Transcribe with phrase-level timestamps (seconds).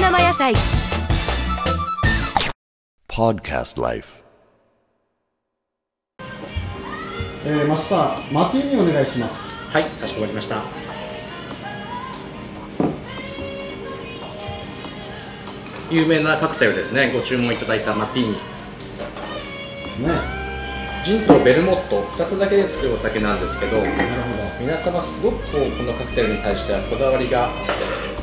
[0.00, 0.52] 生野菜
[3.06, 4.24] Podcast Life.
[7.46, 10.64] えー、マスターマティーニお願いしますはい、かしこまりました。
[15.88, 18.34] 有名なカクテルですね、ご注文いただいたマティーニ。
[18.34, 18.40] で
[19.88, 23.90] すねなるジンとベルモット、2つだけで作るお酒なんですけど、ほど
[24.60, 27.48] 皆様すごくこうこのカクテルに対してはこだわりが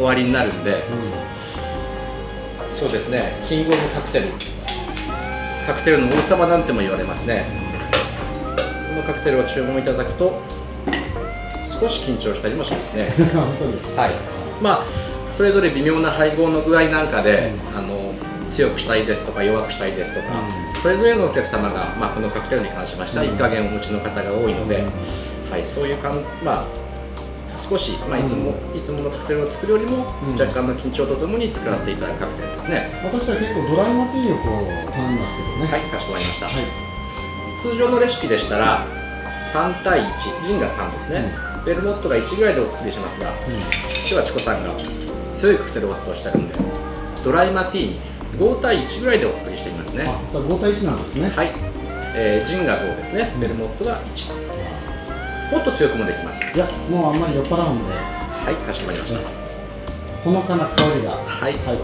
[0.00, 0.82] おありになるんで、
[2.72, 4.26] そうですね、キングオブカクテル。
[5.66, 7.46] カクテルの王様なんても言われますね。
[8.88, 10.40] このカクテルを注文いただくと、
[11.80, 13.14] 少し緊張したりもしますね。
[13.18, 14.10] う ん本当にはい、
[14.60, 14.84] まあ
[15.36, 18.14] それぞれ微妙な配合の具合なんかで、あの
[18.50, 20.26] 強くしたいですとか弱くしたいですとか、
[20.78, 23.30] うそれぞれのお客様が、まあ、このカクテルに関しましては、うん。
[23.30, 25.50] 一加減お持ちの方が多いので、うん。
[25.50, 26.64] はい、そういうかん、まあ、
[27.58, 30.32] 少し、まあ、いつも、いつものカクテルを作るよりも、うん。
[30.32, 32.90] 若干の緊張とともに作らせていただくカクテルですね。
[33.04, 35.66] 私は結構ドライマティーニをこう頼みますけどね。
[35.66, 36.46] はい、かしこまりました。
[36.46, 36.54] はい。
[37.60, 38.86] 通常のレシピでしたら
[39.54, 41.32] 3対1ジンが3ですね、
[41.64, 44.74] ベルモットが1ぐらいでお作りしますが、今日はチコさんが
[45.34, 46.54] 強いカクテルをとおっしゃるんで
[47.24, 48.00] ドライマティーニ
[48.38, 50.04] 5対1ぐらいでお作りしていますね。
[50.06, 51.30] あじゃあ5対1なんですね。
[51.30, 51.52] はい、
[52.14, 53.32] えージンが5ですね。
[53.40, 54.12] ベルモットが1
[55.50, 56.42] もっと強くもできます。
[56.54, 57.92] いやもうあんまり酔っ払うんで。
[58.44, 59.20] はいかしこまりました、
[60.22, 61.12] ほのかな香りが。
[61.12, 61.52] はい。
[61.64, 61.78] はい。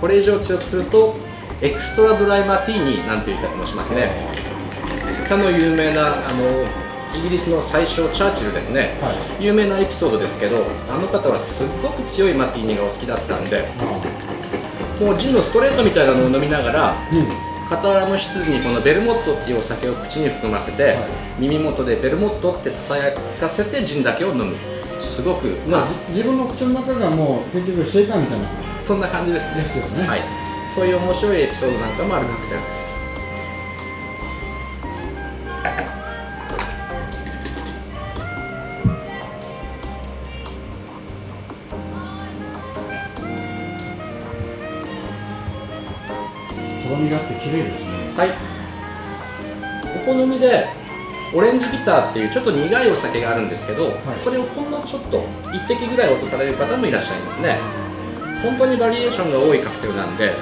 [0.00, 1.16] これ以上強くすると
[1.60, 4.28] エクストラドライマティーニなんていう言い方もしますね。
[5.28, 6.64] かの有名なあの
[7.16, 20.96] イギリスの最初チャーチルですね、は有名なエピソードですけどあの方はすっごく強いマティーニがお好きだったんであもうジンのストレートみたいなのを飲みながらうん傍らの執事にこのベルモットっていうお酒を口に含ませて、はい。
[21.38, 24.56] 耳元でベルモットってささやかせてジンだけを飲む。
[25.00, 28.48] すごくまあじ自分の口の中がもう結局シェイカーみたいな。
[28.80, 29.56] そんな感じですね。
[29.56, 30.06] ですよね。
[30.06, 30.46] はい。
[30.76, 32.92] そういう面白いエピソードなんかもあるカクテルです
[46.86, 47.90] とろみがあって綺麗ですね。
[48.16, 48.30] はい。
[50.02, 50.66] お好みで
[51.34, 53.92] オレンジビターっていうちょっと苦いお酒があるんですけど、い。
[54.22, 57.58] それをほんのちょっと一滴ぐらい落とされる方もいらっしゃいますね。
[58.42, 60.32] 本当にバリエーションが多いカクテルなんで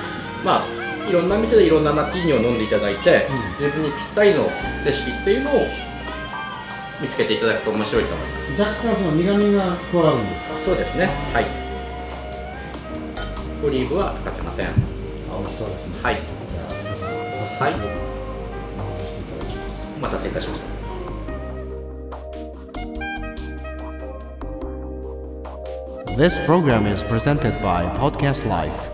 [0.45, 3.65] まあいろんな店でいろんなマティーニを飲んでいただいて、うん。
[3.65, 4.51] 自分にぴったりの
[4.85, 5.67] レシピっていうのを
[7.01, 8.61] 見つけていただくと面白いと思います。
[8.61, 10.59] 若干その苦みが加わるんですか？
[10.65, 11.07] そうですね。
[11.33, 11.47] はい。
[13.67, 14.69] オリーブは欠かせません
[15.35, 15.99] あ美味しそうですね。
[16.03, 16.15] はい。
[16.15, 17.79] じゃあチコさん早速はい飲
[18.79, 19.89] まさせていただきます。
[19.97, 20.75] お待たせいたしました。
[26.17, 28.94] This program is presented by Podcast Life.